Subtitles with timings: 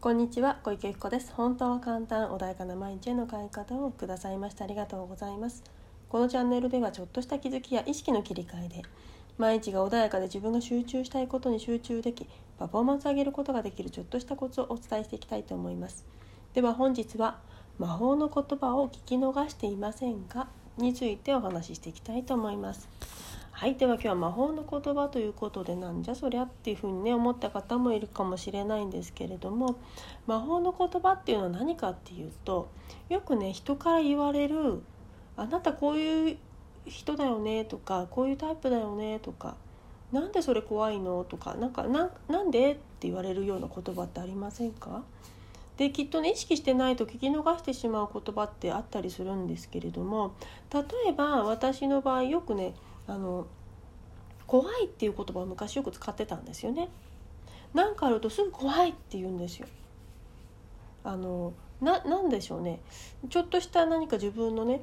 [0.00, 1.32] こんにちは小池由子です。
[1.34, 5.64] 本当は簡単穏やかな毎日への変え方をくださいましてありがとうございます。
[6.08, 8.82] このチャンネルではちょっとした気づきや意識の切り替えで
[9.38, 12.28] 毎日が穏やかで自分が集中したいことに集中でき
[12.60, 16.06] パフォーマンスを上げることができるちょっとしたコツをお伝えしていきたいと思います。
[16.54, 17.40] では本日は
[17.80, 20.46] 魔法の言葉を聞き逃していませんか？
[20.76, 22.88] についてお話ししていきたいと思います。
[23.58, 29.74] はいでは今日は魔法の言葉ということでなんじゃそりゃっていうふうにね思った方もいるかもしれないんですけれども
[30.28, 32.70] 魔法の言葉っていうのは何かっていうと
[33.08, 34.80] よくね人から言われる
[35.36, 36.38] 「あなたこういう
[36.86, 39.56] 人だよね」とか「こういうタイプだよね」とか
[40.12, 45.02] 「なんでそれ怖いの?」とか「なんかななんで?」って言われるような言葉ってありませんか？
[45.76, 50.34] できっとね意識してないと聞き逃してしまう言葉ってあったりするんですけれども
[50.72, 52.74] 例えば私の場合よくね
[53.08, 53.46] あの
[54.46, 56.88] 怖いっていう言葉を昔よく使ってたんですよね。
[57.74, 59.66] なんかあるとすぐ怖いって言うんですよ。
[61.04, 62.80] あのななんでしょうね
[63.30, 64.82] ちょっとした何か自分のね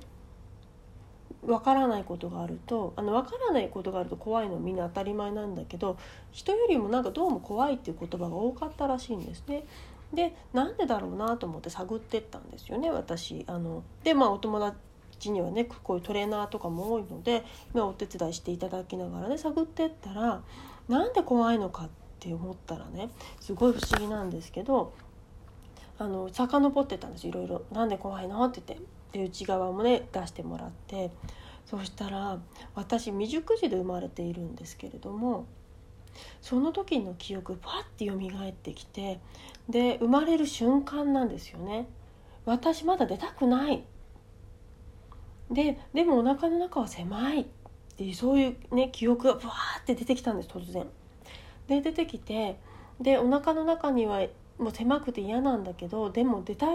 [1.45, 5.97] わからないことがあるとあの分からないことがあると怖いのはみんな当たり前なんだけど
[6.31, 9.66] 人よりもなんかどうも怖いっていう言葉が多かったらしいんですね。
[10.14, 13.44] でなんでだろうなと思って探ってったんですよね私。
[13.47, 14.77] あのでまあお友達
[15.16, 20.41] ちにはねこういうトレーナーとかも多いので、まあ、お手伝いしていただきながらね探ってったら
[20.88, 24.93] なんで怖いのかって思ったらねすごい不思議なんですけど
[25.97, 28.86] あの遡ってたんですいろいろ「なんで怖いの?」って言って
[29.17, 31.11] で内側もね出してもらって
[31.66, 32.38] そしたら
[32.75, 35.45] 私未熟児で生まれているんですけれども
[36.41, 39.19] その時の記憶パッて蘇ってきて
[39.69, 41.88] で生まれる瞬間なんですよね。
[42.45, 43.83] 私まだ出たくない
[45.51, 47.45] ででもお腹の中は狭い。
[47.95, 50.85] っていうそういうね記憶がブワーって出てきたんです突然。
[51.67, 52.57] で出てきて
[52.99, 54.19] でお腹の中には
[54.59, 56.67] もう狭くて嫌なんだけどでも出た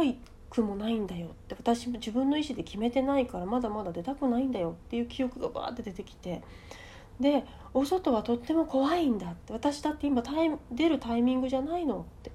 [0.51, 6.43] くもないんだよって私も自分の意思で決めてないからまだまだ出たくないんだよっていう記憶がバーって出てきて
[7.21, 12.33] でお外はとっても怖いんだって私だって今タイ出るタイミングじゃないのって。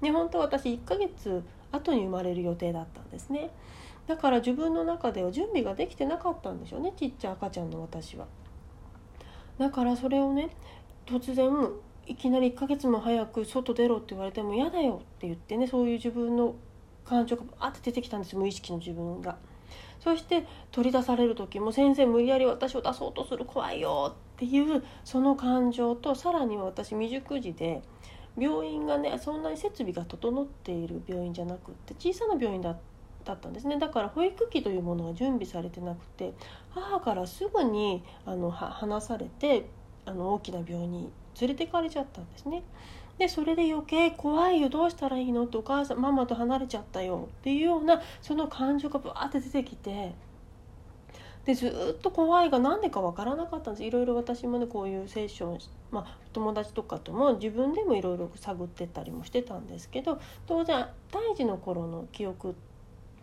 [0.00, 3.50] で本当私1ヶ月後に生まれる予定だったんですね。
[4.06, 8.26] だから自分の中では準備ができてなかったんでしょうねちっちゃい赤ちゃんの私は。
[9.58, 10.50] だからそれをね
[11.06, 11.48] 突然
[12.06, 16.54] いきなり1ヶ月も早く外出ろって言われても嫌だよって言ってねそういう自分の
[17.04, 19.36] 感情があって出てきたんです無意識の自分が。
[20.00, 27.80] そして取り出される時も先生無理やり私を出そうとする怖いよっていうその感情とさらには私未熟児で
[28.36, 32.93] 病院がねそんなに設備が整っている病院じゃなくって小さな病院だった
[33.24, 33.78] だったんですね。
[33.78, 36.32] だから保育器というものが準備されてなくて
[36.70, 39.66] 母からすぐにあの話されて
[40.04, 42.62] あの大きな病院に連れてかれちゃったんですね。
[43.18, 45.44] でそれで余計怖いよどうしたらいいの？
[45.44, 47.28] ってお母さんママと離れちゃったよ。
[47.40, 50.14] っていうようなその感情がバーって出てきて
[51.44, 53.84] でずっと怖いが何でか分からなかったんです。
[53.84, 55.58] いろいろ私もねこういうセッション、
[55.92, 62.73] まあ、友達とかとも自分でもいろいろ探ってたりもしてたんですけど当然胎児の頃の記憶って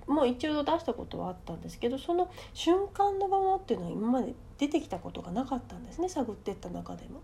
[0.07, 7.21] もう一度出したことはあったんですけどその瞬間のものっていうのは今まで出てきたことがなかったんですね探ってった中でも。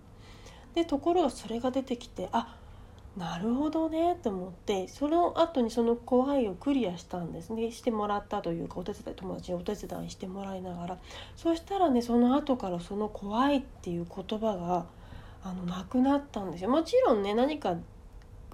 [0.75, 2.55] でところがそれが出てきてあ
[3.17, 7.71] なるほどねと思ってその後にその怖いをクリアしたんですね。
[7.71, 10.97] してもらったというかお手伝い友達にお手伝いしてもらいながら。
[11.35, 14.85] そしたらねその後からその怖いっていう言葉が
[15.43, 16.69] あのなくなったんですよ。
[16.69, 17.75] もちろんね何か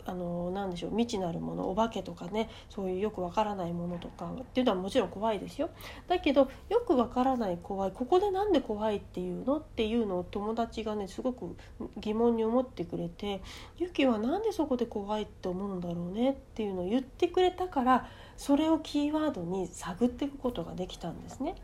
[0.06, 5.70] あの何でしょう未知なるものお化けとかねそういうよくわからないものとかっていうのはもちろん怖いですよ
[6.08, 11.56] だけどよくわからない怖いここで何で怖いっていうのっていうのを友達がねすごく
[11.98, 13.42] 疑問に思ってくれて
[13.78, 21.56] 「ゆきは何でそこで怖いって思うんだろうね」っていうのを言ってくれたからそれをキーワードに探っていくことができたんですね。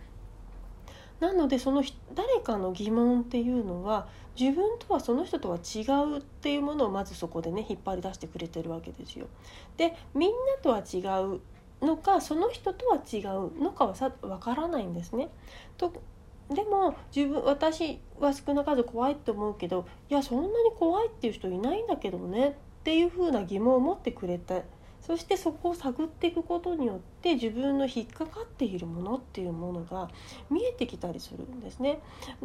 [1.19, 1.83] なのでその
[2.15, 4.07] 誰かの疑問っていうのは
[4.39, 5.81] 自分とはその人とは違
[6.15, 9.27] うっていうものをまずそこでね引っ張り出してくれてるわけですよ。
[9.77, 11.41] でみんなとは違う
[11.85, 15.29] のかその人とは違うのかはさ分からないんですね。
[15.77, 15.91] と
[16.49, 24.61] でも自分私は少なからず怖いって思うけどいやそんなに怖いっていう人いないんだけどねっていうふうな疑問を持ってくれた
[25.09, 30.07] そしてそこを探っていくことによって自分の引っかかっているものっていうものが
[30.51, 31.99] 見えてきたりするんですね。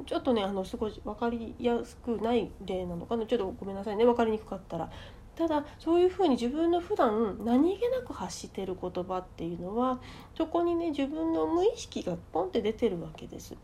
[0.07, 4.91] ちょっとねあのすごい分かりやすくない例なのかなちょっとごめんなさいね分かりにくかったら。
[5.37, 10.01] ただそういうふうに自分の普段何気なく発してる言葉っていうのは
[10.35, 13.55] そこにね自分の無意識がポンって出てるわけです。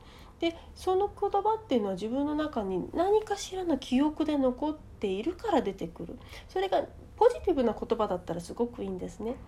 [0.41, 6.19] でその言葉っていうのは自分の中に何かしらの記憶で残っているから出てくる
[6.49, 6.85] それが
[7.21, 9.43] ポジティブな言葉だったらすごくいいんですね。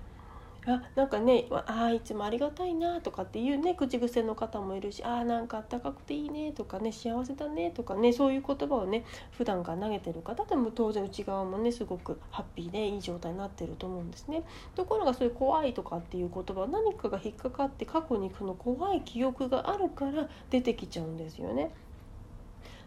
[0.67, 14.45] あなんかね「あいつもありがたいな」とかっていうね口癖の方もいるし「あなんかあったかくていいね」とかね「幸せだね」とかねそういう言葉をね普段から投げてる方でも当然内側もねすごくハッピーでいい状態になってると思うんですね。
[14.77, 21.75] ところがそういう怖いとかっていう言葉は何かが引っかかって過去にその怖い記憶があるから出てきちゃうんですよね。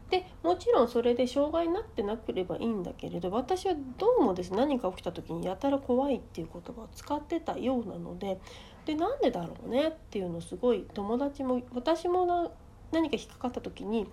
[0.09, 8.39] でもちろんそれで障害になってなければいいんだけれど私はどうもです何か起きた時にやたら怖いっていう言葉を使ってたようなので
[8.85, 12.49] でなんでだろうねっていうのすごい友達も私もな
[12.91, 14.07] 何か引っかかった時に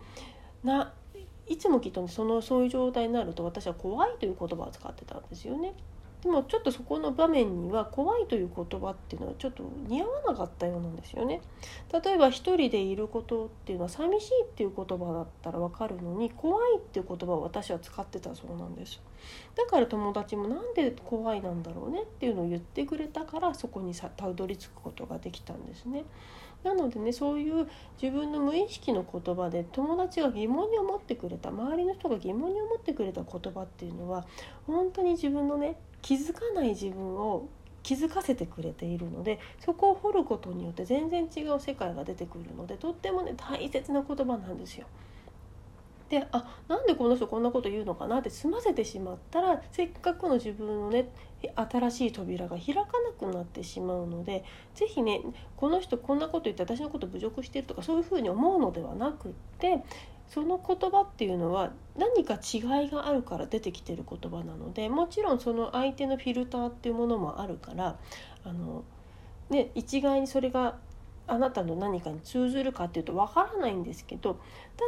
[0.65, 0.93] な
[1.47, 5.75] いつもきっと、ね、そのそういう状態になると私は怖いという言葉を使ってたんですよね。
[6.23, 11.41] でもちょっとそこの場面には怖いという言葉っていうのはちょっと似合わなかったようなんですよね。
[12.05, 19.03] 例えば一人でいることっていうのは寂しいっていう言葉だったらわかるのに怖いっていう言葉を私は使ってたそうなんです。
[19.57, 26.05] だから友達もなんで怖いなんだろうねっていうのを言ってくれたからそこにたどり着くことができたんですね。
[26.63, 27.69] なのでねそういう
[28.01, 34.25] 自分の無意識の言葉で友達が疑問に思ってくれた周りの人が疑問に思ってくれた言葉っていうのは
[34.69, 37.49] 本当に自分のね気づかない自分を
[37.83, 44.87] 気づかせてくれているのでそこを掘ることによって全然違う世界が出てくるのでとってもね大切な言葉なんですよ。
[46.13, 51.09] であなんでこの人こんなこと言うのかなって済ませてしまったらせっかくの自分のね
[51.57, 52.87] 新しい扉が開かな
[53.19, 54.45] くなってしまうので
[54.75, 55.23] 是非ね
[55.57, 59.83] この人こんなこと言って私のこと侮辱してるとかそういうふうに思うのではなくって
[60.33, 67.99] その言葉っていうのは何か違いがあるから出てきてる言葉なのでもちろんその相手のフィルターっていうものもあるから
[68.45, 68.83] あの、
[69.51, 70.77] ね、一概にそれが
[71.27, 74.41] あなたの何かに通ずるかっていうとわからないんですけど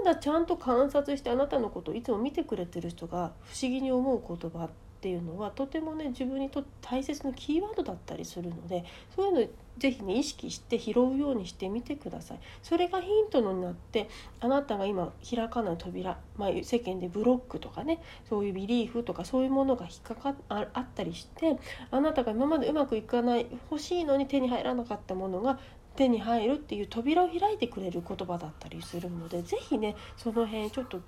[0.04, 4.70] ただちゃんと観察してあなたのことをいつも見てくれてる人が不思議に思う言葉っ
[5.04, 12.38] ていうのはとてもね自分にとって大切なキーワードだったりするのでそういうのぜひね意識して拾うようにしてみてください。
[12.62, 14.08] それがヒントになって
[14.40, 21.58] あなたが今開かない扉、まあ、世間でブロックとかねそういうビリーフとかそういうものが引っかかあったりして
[21.90, 25.58] あなたが今までうまくいかない欲しいのに手に入らなかったものが
[25.96, 31.02] 手に入るっていう扉を開いてくれる言葉だったりするので是非ねその辺ちょっと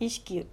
[0.00, 0.46] 意識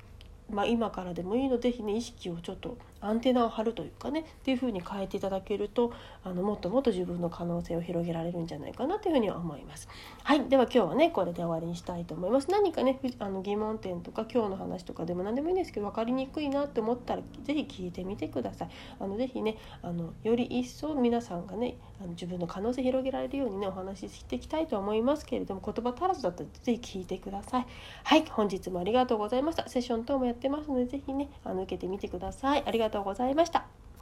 [0.52, 5.94] まあ、今からでもいいのでぜひね意識をちょっとアンテナを張るというかねっていう風に変えていただけると
[6.24, 9.88] あのもっともっと自分の可能性を広げられるんじゃないかなというふうには思います。
[10.24, 12.50] はいでは今日はねこれで終わりにしたいと思います。
[12.52, 18.70] 何かねあの疑問点とか今日の話とかでも何でもいいんですけど分かりにくいなって思ったら是非聞いてみてください。
[19.00, 27.66] あのぜひねあのより一層皆さんがねあの自分の可能性広げられるようにねお話ししていきたいと思いますけれども言葉足らずだったら是非聞いてください。
[28.04, 29.68] はい本日もありがとうございました。
[29.68, 32.64] セッション等もやってますので是非ねあの受けてみてください。
[32.66, 33.79] ありががとうございました。